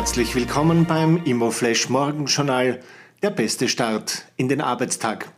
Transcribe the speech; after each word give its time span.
Herzlich 0.00 0.34
willkommen 0.34 0.86
beim 0.86 1.22
Immoflash 1.24 1.90
Morgenjournal, 1.90 2.80
der 3.22 3.28
beste 3.28 3.68
Start 3.68 4.24
in 4.38 4.48
den 4.48 4.62
Arbeitstag. 4.62 5.30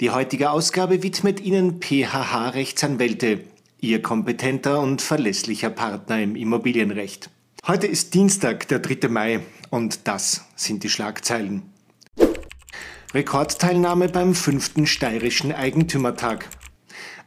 Die 0.00 0.08
heutige 0.08 0.50
Ausgabe 0.50 1.02
widmet 1.02 1.42
Ihnen 1.42 1.82
PHH 1.82 2.54
Rechtsanwälte, 2.54 3.40
Ihr 3.78 4.00
kompetenter 4.00 4.80
und 4.80 5.02
verlässlicher 5.02 5.68
Partner 5.68 6.22
im 6.22 6.36
Immobilienrecht. 6.36 7.28
Heute 7.66 7.86
ist 7.86 8.14
Dienstag, 8.14 8.66
der 8.68 8.78
3. 8.78 9.08
Mai, 9.08 9.40
und 9.68 10.08
das 10.08 10.46
sind 10.56 10.82
die 10.82 10.88
Schlagzeilen. 10.88 11.60
Rekordteilnahme 13.12 14.08
beim 14.08 14.34
fünften 14.34 14.86
steirischen 14.86 15.52
Eigentümertag. 15.52 16.48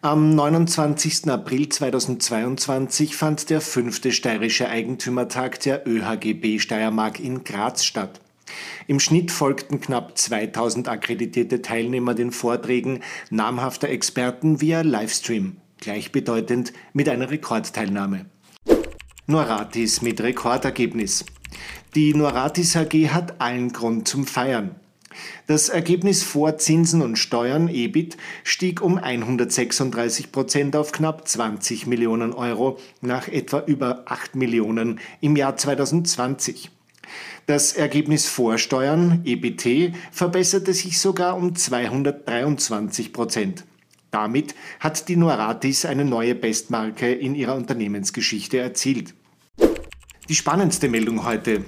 Am 0.02 0.34
29. 0.34 1.29
April 1.29 1.68
2022 1.68 3.18
fand 3.18 3.49
der 3.49 3.59
fünfte 3.59 4.13
steirische 4.13 4.70
Eigentümertag 4.70 5.59
der 5.59 5.85
ÖHGB 5.85 6.62
Steiermark 6.62 7.20
in 7.20 7.44
Graz 7.44 7.84
statt. 7.84 8.22
Im 8.88 9.02
Schnitt 9.02 9.30
folgten 9.30 9.81
knapp 9.81 10.17
2000 10.17 10.88
akkreditierte 10.88 11.62
Teilnehmer 11.62 12.13
den 12.13 12.31
Vorträgen 12.31 13.02
namhafter 13.30 13.89
Experten 13.89 14.62
via 14.62 14.84
Livestream, 14.84 15.58
gleichbedeutend 15.81 16.72
mit 16.94 17.09
einer 17.09 17.30
Rekordteilnahme. 17.30 18.25
Noratis 19.27 20.02
mit 20.02 20.22
Rekordergebnis. 20.22 21.25
Die 21.94 22.13
Noratis 22.13 22.77
AG 22.77 22.94
hat 23.09 23.41
allen 23.41 23.73
Grund 23.73 24.08
zum 24.08 24.25
Feiern. 24.25 24.75
Das 25.48 25.70
Ergebnis 25.70 26.23
vor 26.23 26.58
Zinsen 26.58 27.02
und 27.02 27.17
Steuern 27.17 27.67
EBIT 27.67 28.17
stieg 28.44 28.81
um 28.81 28.98
136 28.98 30.31
Prozent 30.31 30.76
auf 30.76 30.91
knapp 30.91 31.27
20 31.27 31.88
Millionen 31.88 32.34
Euro 32.34 32.77
nach 33.02 33.27
etwa 33.27 33.59
über 33.66 34.03
8 34.05 34.36
Millionen 34.36 35.00
im 35.22 35.36
Jahr 35.36 35.58
2020. 35.58 36.70
Das 37.48 37.73
Ergebnis 37.73 38.28
vor 38.28 38.59
Steuern 38.59 39.23
EBT 39.25 39.95
verbesserte 40.11 40.73
sich 40.73 41.00
sogar 41.00 41.36
um 41.36 41.55
223 41.55 43.11
Prozent. 43.11 43.66
Damit 44.11 44.55
hat 44.80 45.08
die 45.08 45.16
Noratis 45.16 45.86
eine 45.86 46.05
neue 46.05 46.36
Bestmarke 46.36 47.11
in 47.11 47.36
ihrer 47.36 47.55
Unternehmensgeschichte 47.55 48.59
erzielt. 48.59 49.16
Die 50.28 50.36
spannendste 50.36 50.89
Meldung 50.89 51.26
heute. 51.26 51.66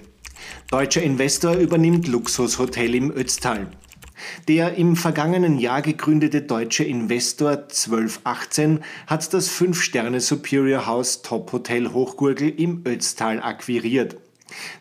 Deutscher 0.72 1.04
Investor 1.04 1.56
übernimmt 1.56 2.08
Luxushotel 2.08 2.96
im 2.96 3.12
Ötztal. 3.12 3.68
Der 4.48 4.76
im 4.76 4.96
vergangenen 4.96 5.60
Jahr 5.60 5.82
gegründete 5.82 6.44
deutsche 6.44 6.86
Investor 6.86 7.52
1218 7.52 8.80
hat 9.06 9.34
das 9.34 9.52
5-Sterne 9.52 10.22
Superior 10.22 10.86
House 10.86 11.24
Top 11.24 11.52
Hotel 11.52 11.92
Hochgurgel 11.92 12.48
im 12.58 12.84
Ötztal 12.86 13.42
akquiriert. 13.42 14.16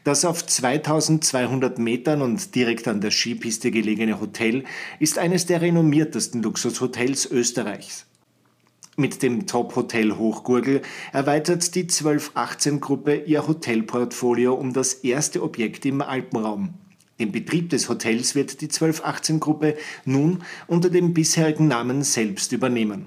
Das 0.04 0.24
auf 0.24 0.46
2200 0.46 1.80
Metern 1.80 2.22
und 2.22 2.54
direkt 2.54 2.86
an 2.86 3.00
der 3.00 3.10
Skipiste 3.10 3.72
gelegene 3.72 4.20
Hotel 4.20 4.62
ist 5.00 5.18
eines 5.18 5.46
der 5.46 5.60
renommiertesten 5.60 6.40
Luxushotels 6.40 7.28
Österreichs. 7.28 8.06
Mit 9.00 9.22
dem 9.22 9.46
Top 9.46 9.76
Hotel 9.76 10.18
Hochgurgel 10.18 10.82
erweitert 11.14 11.74
die 11.74 11.84
1218-Gruppe 11.84 13.22
ihr 13.24 13.48
Hotelportfolio 13.48 14.52
um 14.52 14.74
das 14.74 14.92
erste 14.92 15.42
Objekt 15.42 15.86
im 15.86 16.02
Alpenraum. 16.02 16.74
Den 17.18 17.32
Betrieb 17.32 17.70
des 17.70 17.88
Hotels 17.88 18.34
wird 18.34 18.60
die 18.60 18.68
1218-Gruppe 18.68 19.76
nun 20.04 20.44
unter 20.66 20.90
dem 20.90 21.14
bisherigen 21.14 21.66
Namen 21.66 22.02
selbst 22.02 22.52
übernehmen. 22.52 23.06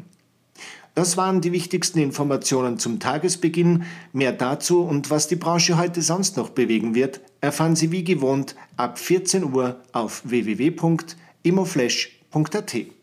Das 0.95 1.15
waren 1.15 1.41
die 1.41 1.51
wichtigsten 1.51 1.99
Informationen 1.99 2.79
zum 2.79 2.99
Tagesbeginn. 2.99 3.83
Mehr 4.13 4.31
dazu 4.31 4.81
und 4.81 5.11
was 5.11 5.27
die 5.27 5.35
Branche 5.35 5.77
heute 5.77 6.01
sonst 6.01 6.37
noch 6.37 6.49
bewegen 6.49 6.95
wird, 6.95 7.21
erfahren 7.39 7.75
Sie 7.75 7.91
wie 7.91 8.03
gewohnt 8.03 8.55
ab 8.77 8.97
14 8.97 9.53
Uhr 9.53 9.79
auf 9.91 10.23
www.immoflash.at. 10.25 13.02